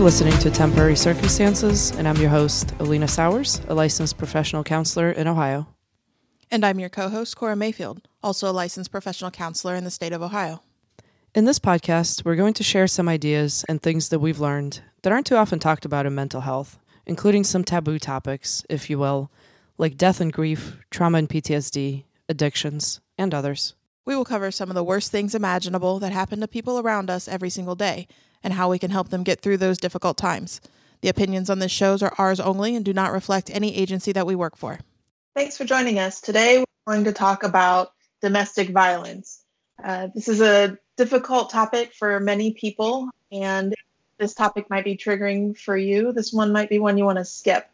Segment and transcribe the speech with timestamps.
[0.00, 5.10] You're listening to Temporary Circumstances, and I'm your host, Alina Sowers, a licensed professional counselor
[5.10, 5.66] in Ohio.
[6.50, 10.14] And I'm your co host, Cora Mayfield, also a licensed professional counselor in the state
[10.14, 10.62] of Ohio.
[11.34, 15.12] In this podcast, we're going to share some ideas and things that we've learned that
[15.12, 19.30] aren't too often talked about in mental health, including some taboo topics, if you will,
[19.76, 23.74] like death and grief, trauma and PTSD, addictions, and others.
[24.06, 27.28] We will cover some of the worst things imaginable that happen to people around us
[27.28, 28.08] every single day
[28.42, 30.60] and how we can help them get through those difficult times.
[31.00, 34.26] The opinions on this show are ours only and do not reflect any agency that
[34.26, 34.80] we work for.
[35.34, 36.20] Thanks for joining us.
[36.20, 39.42] Today, we're going to talk about domestic violence.
[39.82, 43.74] Uh, this is a difficult topic for many people, and
[44.18, 46.12] this topic might be triggering for you.
[46.12, 47.66] This one might be one you want to skip.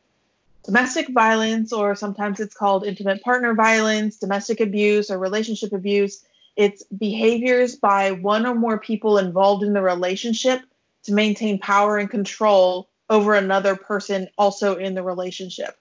[0.64, 6.24] Domestic violence, or sometimes it's called intimate partner violence, domestic abuse, or relationship abuse,
[6.56, 10.60] it's behaviors by one or more people involved in the relationship
[11.04, 15.76] to maintain power and control over another person also in the relationship.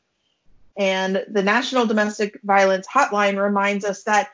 [0.77, 4.29] And the National Domestic Violence Hotline reminds us that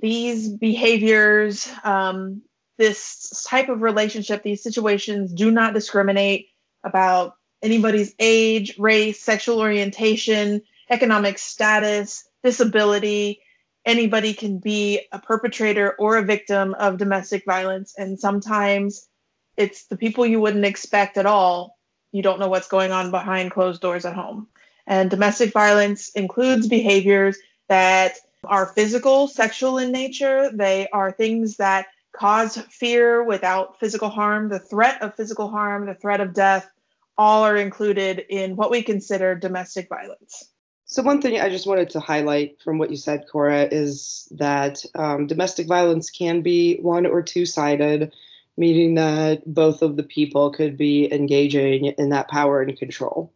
[0.00, 2.42] these behaviors, um,
[2.76, 6.48] this type of relationship, these situations do not discriminate
[6.84, 13.40] about anybody's age, race, sexual orientation, economic status, disability.
[13.88, 17.94] Anybody can be a perpetrator or a victim of domestic violence.
[17.96, 19.08] And sometimes
[19.56, 21.78] it's the people you wouldn't expect at all.
[22.12, 24.46] You don't know what's going on behind closed doors at home.
[24.86, 27.38] And domestic violence includes behaviors
[27.70, 30.50] that are physical, sexual in nature.
[30.52, 34.50] They are things that cause fear without physical harm.
[34.50, 36.70] The threat of physical harm, the threat of death,
[37.16, 40.50] all are included in what we consider domestic violence.
[40.90, 44.82] So, one thing I just wanted to highlight from what you said, Cora, is that
[44.94, 48.14] um, domestic violence can be one or two sided,
[48.56, 53.30] meaning that both of the people could be engaging in that power and control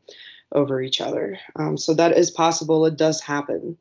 [0.52, 1.38] over each other.
[1.54, 2.86] Um, so, that is possible.
[2.86, 3.76] It does happen.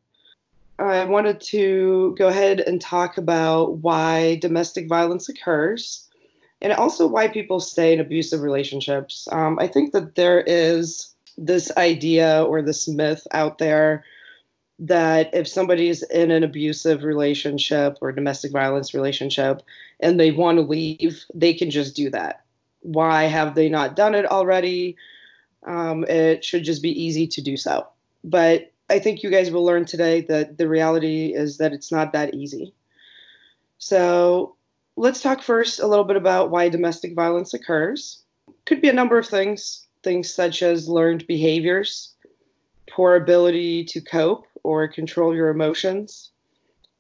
[0.78, 6.09] I wanted to go ahead and talk about why domestic violence occurs
[6.62, 9.29] and also why people stay in abusive relationships.
[9.31, 11.10] Um, I think that there is
[11.46, 14.06] this idea or this myth out there
[14.79, 19.62] that if somebody's in an abusive relationship or domestic violence relationship
[20.00, 22.44] and they want to leave, they can just do that.
[22.81, 24.97] Why have they not done it already?
[25.66, 27.88] Um, it should just be easy to do so.
[28.24, 32.13] But I think you guys will learn today that the reality is that it's not
[32.13, 32.74] that easy.
[33.78, 34.56] So
[34.96, 38.24] let's talk first a little bit about why domestic violence occurs.
[38.66, 42.13] Could be a number of things, things such as learned behaviors,
[42.89, 46.31] poor ability to cope or control your emotions,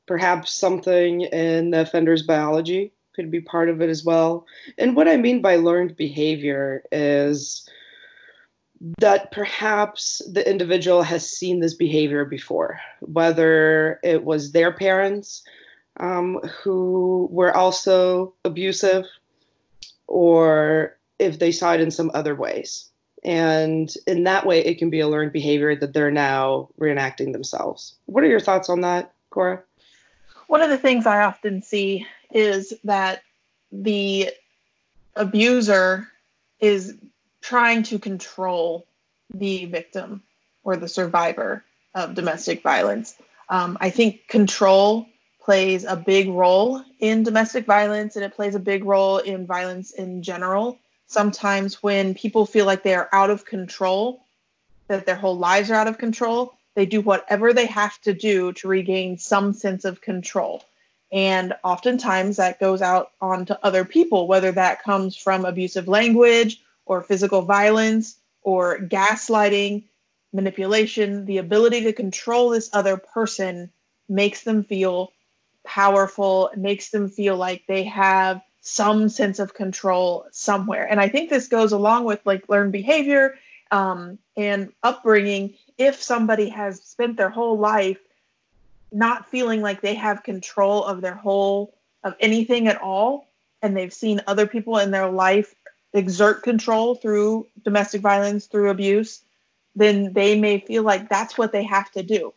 [0.05, 4.45] perhaps something in the offender's biology could be part of it as well.
[4.77, 7.67] And what I mean by learned behavior is
[8.99, 15.43] that perhaps the individual has seen this behavior before, whether it was their parents
[15.99, 19.05] um, who were also abusive,
[20.07, 22.90] or if they saw it in some other ways.
[23.23, 27.95] And in that way, it can be a learned behavior that they're now reenacting themselves.
[28.05, 29.61] What are your thoughts on that, Cora?
[30.47, 33.21] One of the things I often see is that
[33.71, 34.31] the
[35.15, 36.07] abuser
[36.59, 36.97] is
[37.41, 38.87] trying to control
[39.33, 40.23] the victim
[40.63, 43.15] or the survivor of domestic violence.
[43.49, 45.07] Um, I think control
[45.41, 49.91] plays a big role in domestic violence and it plays a big role in violence
[49.91, 50.79] in general.
[51.11, 54.23] Sometimes, when people feel like they are out of control,
[54.87, 58.53] that their whole lives are out of control, they do whatever they have to do
[58.53, 60.63] to regain some sense of control.
[61.11, 67.01] And oftentimes that goes out onto other people, whether that comes from abusive language or
[67.01, 69.83] physical violence or gaslighting,
[70.31, 73.69] manipulation, the ability to control this other person
[74.07, 75.11] makes them feel
[75.65, 80.87] powerful, makes them feel like they have some sense of control somewhere.
[80.89, 83.35] And I think this goes along with like learned behavior
[83.71, 85.55] um, and upbringing.
[85.77, 87.97] If somebody has spent their whole life
[88.91, 91.73] not feeling like they have control of their whole
[92.03, 93.27] of anything at all,
[93.61, 95.53] and they've seen other people in their life
[95.93, 99.21] exert control through domestic violence, through abuse,
[99.75, 102.33] then they may feel like that's what they have to do.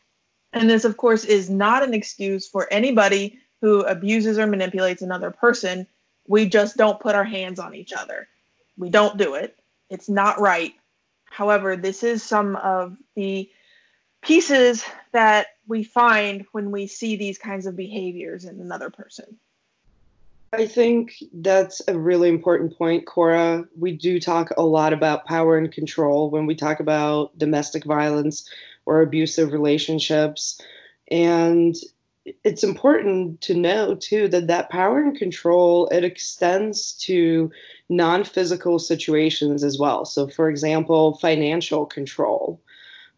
[0.52, 5.30] And this, of course, is not an excuse for anybody who abuses or manipulates another
[5.30, 5.86] person.
[6.26, 8.28] We just don't put our hands on each other.
[8.76, 9.56] We don't do it.
[9.90, 10.74] It's not right.
[11.24, 13.50] However, this is some of the
[14.22, 19.36] pieces that we find when we see these kinds of behaviors in another person.
[20.52, 23.66] I think that's a really important point, Cora.
[23.76, 28.48] We do talk a lot about power and control when we talk about domestic violence
[28.86, 30.60] or abusive relationships.
[31.10, 31.74] And
[32.42, 37.50] it's important to know too that that power and control it extends to
[37.88, 42.60] non-physical situations as well so for example financial control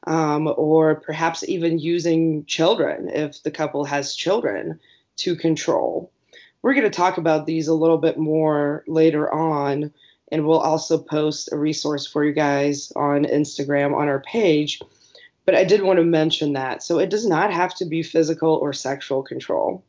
[0.08, 4.78] um, or perhaps even using children if the couple has children
[5.16, 6.10] to control
[6.66, 9.92] we're going to talk about these a little bit more later on,
[10.32, 14.80] and we'll also post a resource for you guys on Instagram on our page.
[15.46, 16.82] But I did want to mention that.
[16.82, 19.84] So it does not have to be physical or sexual control.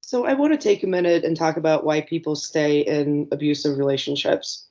[0.00, 3.78] So I want to take a minute and talk about why people stay in abusive
[3.78, 4.66] relationships.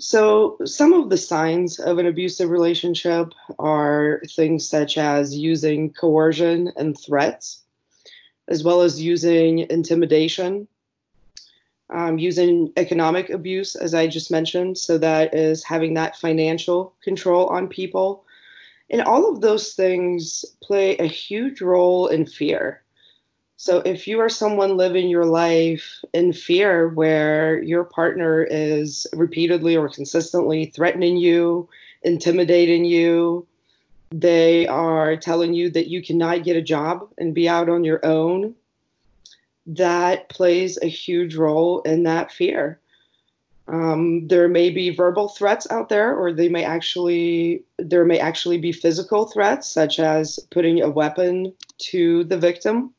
[0.00, 6.72] So, some of the signs of an abusive relationship are things such as using coercion
[6.76, 7.64] and threats
[8.48, 10.66] as well as using intimidation,
[11.90, 14.78] um, using economic abuse, as I just mentioned.
[14.78, 18.24] So that is having that financial control on people.
[18.90, 22.82] And all of those things play a huge role in fear.
[23.56, 29.76] So if you are someone living your life in fear where your partner is repeatedly
[29.76, 31.68] or consistently threatening you,
[32.02, 33.46] intimidating you,
[34.10, 38.04] they are telling you that you cannot get a job and be out on your
[38.06, 38.54] own.
[39.66, 42.80] That plays a huge role in that fear.
[43.68, 48.58] Um, there may be verbal threats out there, or they may actually there may actually
[48.58, 51.52] be physical threats, such as putting a weapon
[51.90, 52.94] to the victim.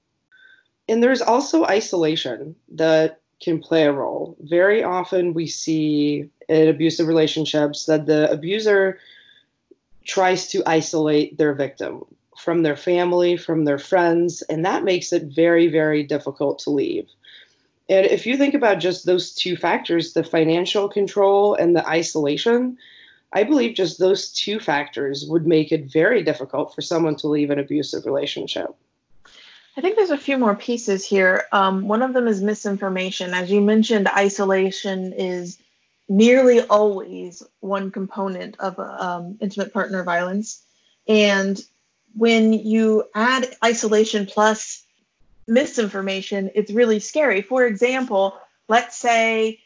[0.88, 4.38] And there's also isolation that can play a role.
[4.42, 9.00] Very often, we see in abusive relationships that the abuser
[10.06, 12.04] tries to isolate their victim
[12.38, 17.08] from their family, from their friends, and that makes it very, very difficult to leave.
[17.90, 22.78] And if you think about just those two factors, the financial control and the isolation,
[23.34, 27.50] I believe just those two factors would make it very difficult for someone to leave
[27.50, 28.76] an abusive relationship.
[29.76, 31.46] I think there's a few more pieces here.
[31.52, 33.34] Um, one of them is misinformation.
[33.34, 35.58] As you mentioned, isolation is
[36.08, 40.64] nearly always one component of um, intimate partner violence.
[41.08, 41.60] And
[42.16, 44.84] when you add isolation plus
[45.50, 47.42] misinformation, it's really scary.
[47.42, 48.38] For example,
[48.68, 49.60] let's say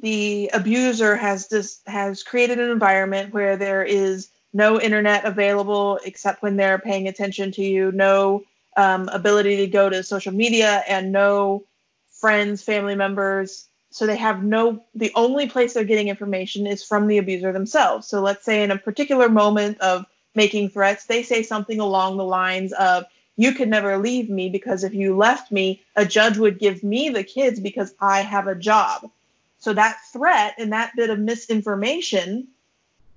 [0.00, 6.42] the abuser has just has created an environment where there is no internet available except
[6.42, 8.42] when they're paying attention to you, no
[8.76, 11.64] um, ability to go to social media, and no
[12.10, 17.06] friends, family members so they have no the only place they're getting information is from
[17.06, 20.04] the abuser themselves so let's say in a particular moment of
[20.34, 23.04] making threats they say something along the lines of
[23.36, 27.08] you could never leave me because if you left me a judge would give me
[27.08, 29.10] the kids because i have a job.
[29.58, 32.48] So that threat and that bit of misinformation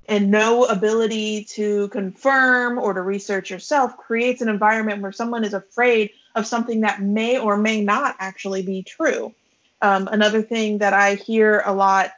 [0.07, 5.55] and no ability to confirm or to research yourself creates an environment where someone is
[5.55, 9.33] afraid of something that may or may not actually be true.
[9.81, 12.11] Um, another thing that I hear a lot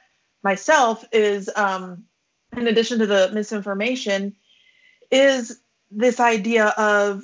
[0.43, 2.03] myself is, um,
[2.55, 4.35] in addition to the misinformation,
[5.09, 7.23] is this idea of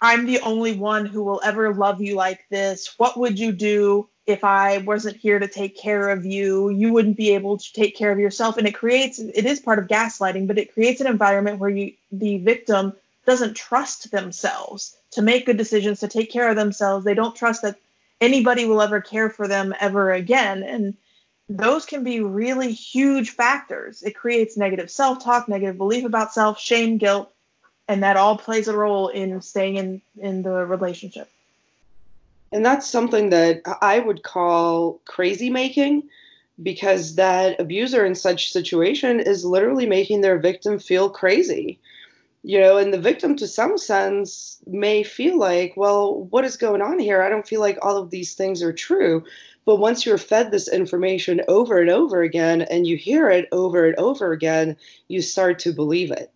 [0.00, 2.94] I'm the only one who will ever love you like this.
[2.98, 6.68] What would you do if I wasn't here to take care of you?
[6.68, 8.58] You wouldn't be able to take care of yourself.
[8.58, 11.94] And it creates, it is part of gaslighting, but it creates an environment where you,
[12.12, 12.92] the victim
[13.24, 17.04] doesn't trust themselves to make good decisions, to take care of themselves.
[17.04, 17.76] They don't trust that
[18.20, 20.62] anybody will ever care for them ever again.
[20.62, 20.94] And
[21.48, 24.02] those can be really huge factors.
[24.02, 27.32] It creates negative self talk, negative belief about self, shame, guilt,
[27.88, 31.28] and that all plays a role in staying in, in the relationship.
[32.52, 36.04] And that's something that I would call crazy making
[36.62, 41.78] because that abuser in such situation is literally making their victim feel crazy.
[42.42, 46.80] You know and the victim to some sense may feel like well what is going
[46.80, 47.20] on here?
[47.20, 49.24] I don't feel like all of these things are true.
[49.64, 53.86] But once you're fed this information over and over again and you hear it over
[53.86, 54.76] and over again
[55.08, 56.30] you start to believe it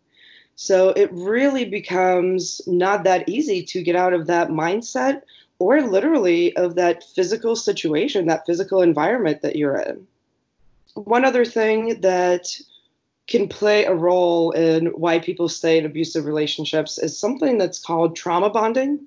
[0.62, 5.22] so it really becomes not that easy to get out of that mindset
[5.58, 10.06] or literally of that physical situation that physical environment that you're in
[10.94, 12.46] one other thing that
[13.26, 18.16] can play a role in why people stay in abusive relationships is something that's called
[18.16, 19.06] trauma bonding.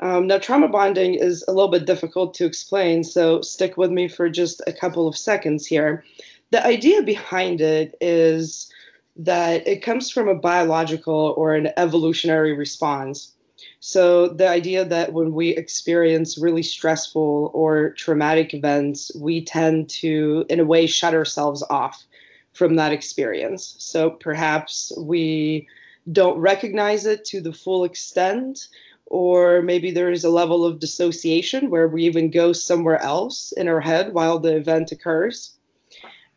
[0.00, 4.06] Um, now, trauma bonding is a little bit difficult to explain, so stick with me
[4.06, 6.04] for just a couple of seconds here.
[6.50, 8.70] The idea behind it is
[9.18, 13.34] that it comes from a biological or an evolutionary response
[13.80, 20.44] So, the idea that when we experience really stressful or traumatic events, we tend to,
[20.48, 22.06] in a way, shut ourselves off
[22.52, 23.74] from that experience.
[23.78, 25.68] So, perhaps we
[26.10, 28.68] don't recognize it to the full extent,
[29.06, 33.68] or maybe there is a level of dissociation where we even go somewhere else in
[33.68, 35.57] our head while the event occurs.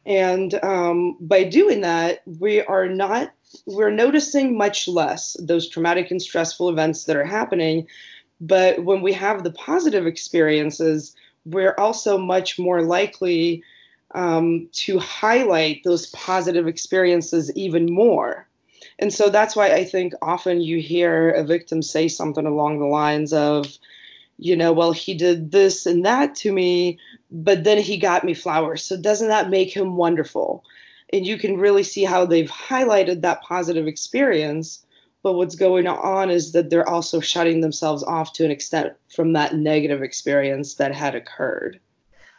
[0.06, 3.32] And um, by doing that, we are not,
[3.66, 7.88] we're noticing much less those traumatic and stressful events that are happening.
[8.40, 11.16] But when we have the positive experiences,
[11.46, 13.64] we're also much more likely
[14.16, 18.48] um, to highlight those positive experiences even more.
[19.00, 22.86] And so that's why I think often you hear a victim say something along the
[22.86, 23.68] lines of,
[24.42, 26.98] you know, well, he did this and that to me,
[27.30, 28.84] but then he got me flowers.
[28.84, 30.64] So doesn't that make him wonderful?
[31.14, 34.84] And you can really see how they've highlighted that positive experience.
[35.22, 39.34] But what's going on is that they're also shutting themselves off to an extent from
[39.34, 41.80] that negative experience that had occurred.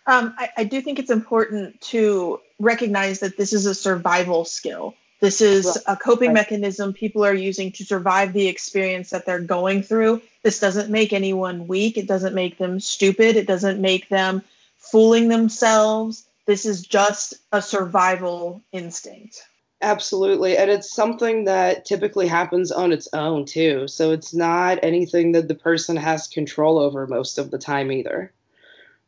[0.08, 4.94] Um, I, I, do think it's important to recognize that this is a survival skill.
[5.20, 6.34] This is a coping right.
[6.34, 10.20] mechanism people are using to survive the experience that they're going through.
[10.42, 11.96] This doesn't make anyone weak.
[11.96, 13.36] It doesn't make them stupid.
[13.36, 14.42] It doesn't make them
[14.78, 16.26] fooling themselves.
[16.46, 19.46] This is just a survival instinct.
[19.80, 20.56] Absolutely.
[20.56, 23.88] And it's something that typically happens on its own, too.
[23.88, 28.32] So it's not anything that the person has control over most of the time either.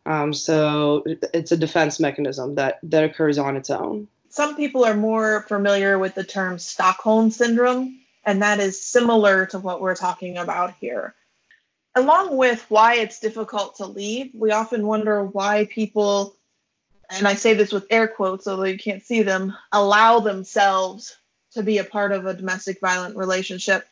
[0.06, 4.96] Um, so it's a defense mechanism that, that occurs on its own some people are
[4.96, 10.38] more familiar with the term Stockholm syndrome, and that is similar to what we're talking
[10.38, 11.14] about here.
[11.96, 16.36] Along with why it's difficult to leave, we often wonder why people,
[17.08, 21.16] and I say this with air quotes, although you can't see them, allow themselves
[21.52, 23.86] to be a part of a domestic violent relationship.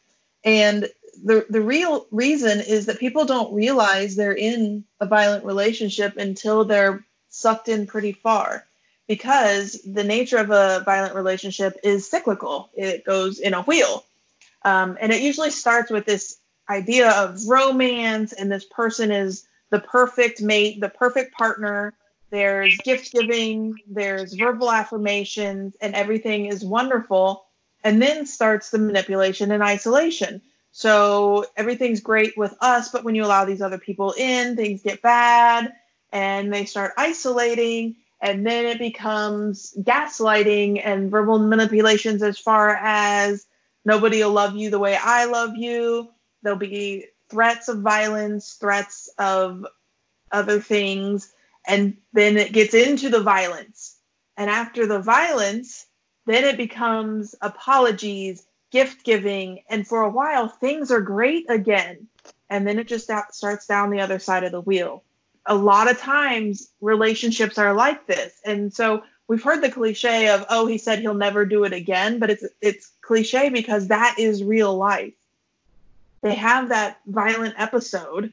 [0.44, 0.88] And
[1.22, 6.64] the, the real reason is that people don't realize they're in a violent relationship until
[6.64, 8.64] they're sucked in pretty far
[9.06, 12.70] because the nature of a violent relationship is cyclical.
[12.74, 14.04] It goes in a wheel.
[14.64, 16.38] Um, and it usually starts with this
[16.68, 21.94] idea of romance, and this person is the perfect mate, the perfect partner.
[22.30, 27.44] There's gift giving, there's verbal affirmations, and everything is wonderful.
[27.84, 30.40] And then starts the manipulation and isolation.
[30.70, 35.02] So everything's great with us, but when you allow these other people in, things get
[35.02, 35.72] bad
[36.12, 43.44] and they start isolating and then it becomes gaslighting and verbal manipulations as far as
[43.84, 46.08] nobody will love you the way I love you.
[46.42, 49.66] There'll be threats of violence, threats of
[50.30, 51.32] other things,
[51.66, 53.96] and then it gets into the violence.
[54.36, 55.86] And after the violence,
[56.26, 62.08] then it becomes apologies, gift giving, and for a while things are great again.
[62.50, 65.04] And then it just starts down the other side of the wheel
[65.46, 68.40] a lot of times relationships are like this.
[68.44, 72.18] And so we've heard the cliche of, oh, he said he'll never do it again,
[72.18, 75.14] but it's it's cliche because that is real life.
[76.22, 78.32] They have that violent episode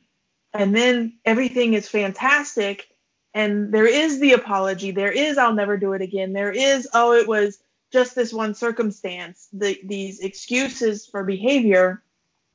[0.53, 2.88] and then everything is fantastic
[3.34, 7.13] and there is the apology there is i'll never do it again there is oh
[7.13, 7.60] it was
[7.91, 12.01] just this one circumstance the, these excuses for behavior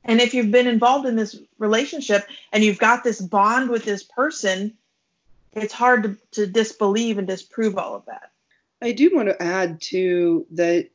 [0.05, 4.03] and if you've been involved in this relationship and you've got this bond with this
[4.03, 4.77] person,
[5.53, 8.31] it's hard to, to disbelieve and disprove all of that.
[8.81, 10.89] I do want to add to that,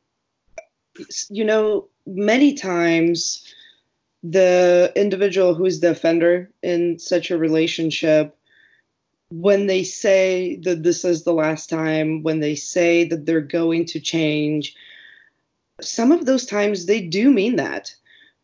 [1.29, 3.53] you know, many times
[4.23, 8.37] the individual who's the offender in such a relationship,
[9.29, 13.85] when they say that this is the last time, when they say that they're going
[13.85, 14.75] to change,
[15.79, 17.95] some of those times they do mean that.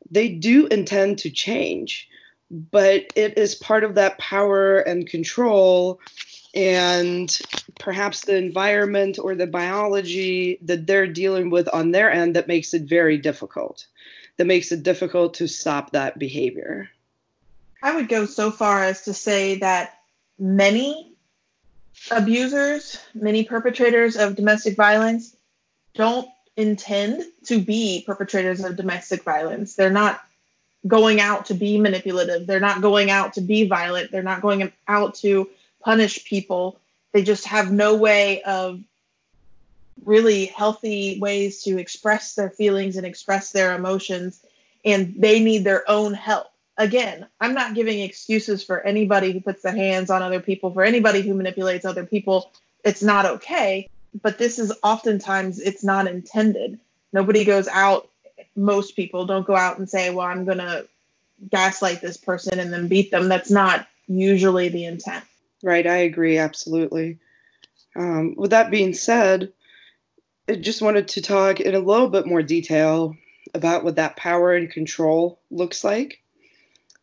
[0.10, 2.07] They do intend to change,
[2.50, 6.00] but it is part of that power and control
[6.55, 7.38] and
[7.79, 12.74] perhaps the environment or the biology that they're dealing with on their end that makes
[12.74, 13.86] it very difficult,
[14.38, 16.89] that makes it difficult to stop that behavior.
[17.82, 20.00] I would go so far as to say that
[20.39, 21.13] many
[22.12, 25.36] abusers, many perpetrators of domestic violence
[25.96, 29.75] don't intend to be perpetrators of domestic violence.
[29.75, 30.22] They're not
[30.86, 32.48] going out to be manipulative.
[32.48, 34.12] They're not going out to be violent.
[34.12, 35.50] They're not going out to
[35.82, 36.79] punish people.
[37.12, 38.82] They just have no way of
[40.05, 44.43] really healthy ways to express their feelings and express their emotions.
[44.85, 46.47] And they need their own help.
[46.77, 50.83] Again, I'm not giving excuses for anybody who puts their hands on other people, for
[50.83, 52.51] anybody who manipulates other people.
[52.83, 53.89] It's not okay
[54.21, 56.79] but this is oftentimes it's not intended.
[57.13, 58.09] Nobody goes out.
[58.55, 60.83] Most people don't go out and say, "Well, I'm gonna
[61.49, 63.29] gaslight this person and then beat them.
[63.29, 65.23] That's not usually the intent.
[65.63, 67.19] Right, I agree absolutely.
[67.95, 69.51] Um, with that being said,
[70.49, 73.17] I just wanted to talk in a little bit more detail
[73.53, 76.21] about what that power and control looks like.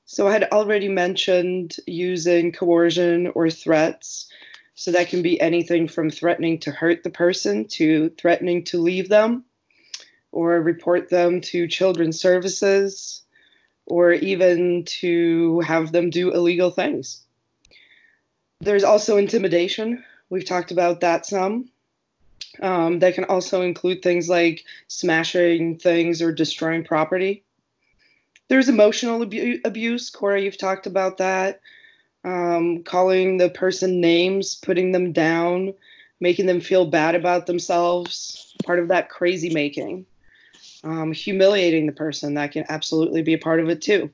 [0.07, 4.29] So, I had already mentioned using coercion or threats.
[4.75, 9.11] So, that can be anything from threatening to hurt the person to threatening to leave
[9.11, 9.45] them
[10.33, 13.23] or report them to children's services
[13.87, 17.23] or even to have them do illegal things.
[18.61, 20.03] There's also intimidation.
[20.31, 21.69] We've talked about that some.
[22.63, 27.45] Um, that can also include things like smashing things or destroying property.
[28.49, 30.11] There's emotional abu- abuse.
[30.11, 31.61] Cora, you've talked about that.
[32.25, 35.75] Um, calling the person names, putting them down,
[36.21, 40.07] making them feel bad about themselves, part of that crazy making.
[40.85, 44.11] Um, humiliating the person, that can absolutely be a part of it too.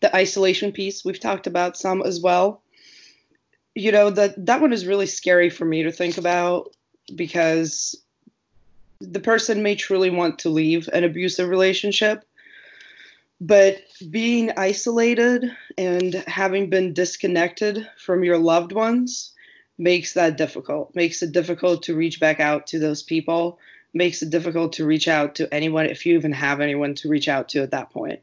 [0.00, 2.62] The isolation piece, we've talked about some as well.
[3.74, 6.74] You know, that that one is really scary for me to think about
[7.16, 7.96] because
[9.00, 12.24] the person may truly want to leave an abusive relationship
[13.40, 19.32] but being isolated and having been disconnected from your loved ones
[19.78, 23.58] makes that difficult makes it difficult to reach back out to those people
[23.94, 27.28] makes it difficult to reach out to anyone if you even have anyone to reach
[27.28, 28.20] out to at that point.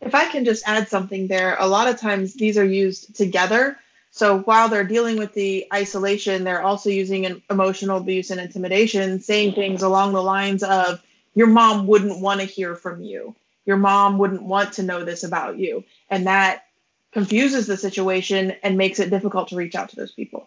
[0.00, 3.78] If i can just add something there a lot of times these are used together
[4.14, 9.54] so while they're dealing with the isolation, they're also using emotional abuse and intimidation, saying
[9.54, 11.02] things along the lines of,
[11.34, 13.34] Your mom wouldn't want to hear from you.
[13.66, 15.82] Your mom wouldn't want to know this about you.
[16.08, 16.66] And that
[17.10, 20.46] confuses the situation and makes it difficult to reach out to those people.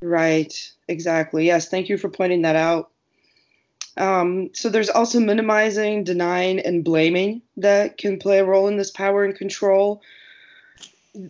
[0.00, 0.54] Right,
[0.86, 1.46] exactly.
[1.46, 2.92] Yes, thank you for pointing that out.
[3.96, 8.92] Um, so there's also minimizing, denying, and blaming that can play a role in this
[8.92, 10.00] power and control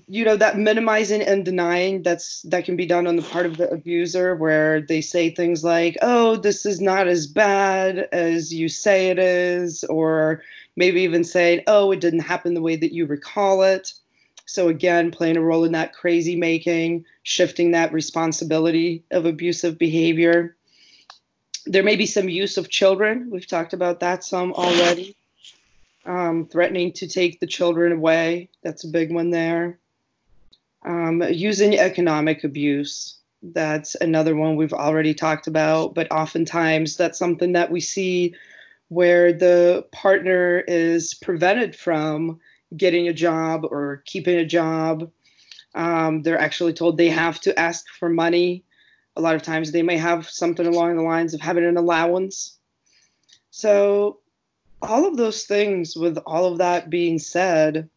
[0.08, 3.58] you know that minimizing and denying that's that can be done on the part of
[3.58, 8.68] the abuser where they say things like oh this is not as bad as you
[8.68, 10.42] say it is or
[10.76, 13.92] maybe even saying oh it didn't happen the way that you recall it.
[14.46, 20.56] So again playing a role in that crazy making shifting that responsibility of abusive behavior.
[21.66, 23.28] There may be some use of children.
[23.30, 25.16] We've talked about that some already
[26.06, 28.50] um, threatening to take the children away.
[28.62, 29.78] That's a big one there.
[30.84, 33.18] Um, using economic abuse.
[33.42, 38.34] That's another one we've already talked about, but oftentimes that's something that we see
[38.88, 42.40] where the partner is prevented from
[42.76, 45.10] getting a job or keeping a job.
[45.74, 48.64] Um, they're actually told they have to ask for money.
[49.16, 52.58] A lot of times they may have something along the lines of having an allowance.
[53.50, 54.20] So
[54.84, 57.88] all of those things, with all of that being said,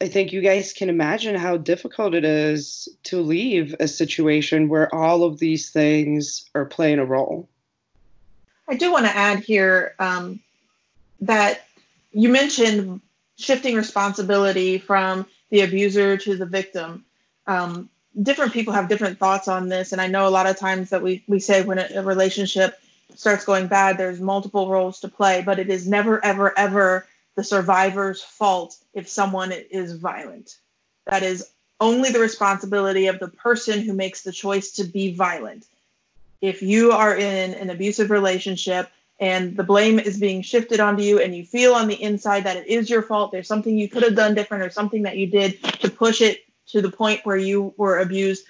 [0.00, 4.94] I think you guys can imagine how difficult it is to leave a situation where
[4.94, 7.48] all of these things are playing a role.
[8.68, 10.40] I do want to add here um,
[11.22, 11.66] that
[12.12, 13.00] you mentioned
[13.36, 17.04] shifting responsibility from the abuser to the victim.
[17.46, 17.88] Um,
[18.20, 21.02] different people have different thoughts on this, and I know a lot of times that
[21.02, 22.78] we, we say when a, a relationship
[23.14, 27.44] starts going bad, there's multiple roles to play, but it is never, ever, ever the
[27.44, 30.56] survivor's fault if someone is violent.
[31.06, 35.64] That is only the responsibility of the person who makes the choice to be violent.
[36.40, 38.90] If you are in an abusive relationship
[39.20, 42.56] and the blame is being shifted onto you and you feel on the inside that
[42.56, 45.26] it is your fault, there's something you could have done different or something that you
[45.26, 48.44] did to push it to the point where you were abused,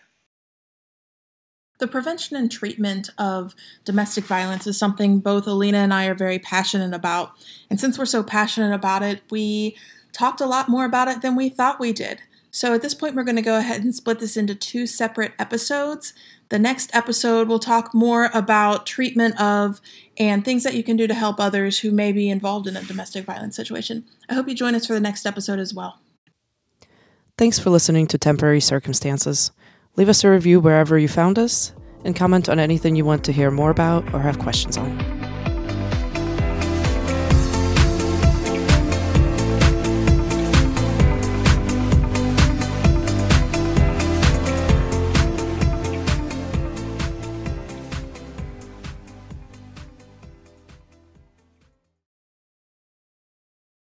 [1.79, 6.39] The prevention and treatment of domestic violence is something both Alina and I are very
[6.39, 7.31] passionate about.
[7.69, 9.75] And since we're so passionate about it, we
[10.13, 12.21] talked a lot more about it than we thought we did.
[12.51, 15.33] So at this point, we're going to go ahead and split this into two separate
[15.39, 16.13] episodes.
[16.49, 19.81] The next episode we'll talk more about treatment of
[20.17, 22.83] and things that you can do to help others who may be involved in a
[22.83, 24.05] domestic violence situation.
[24.29, 25.99] I hope you join us for the next episode as well.
[27.39, 29.51] Thanks for listening to Temporary Circumstances.
[29.95, 31.71] Leave us a review wherever you found us
[32.03, 35.12] and comment on anything you want to hear more about or have questions on.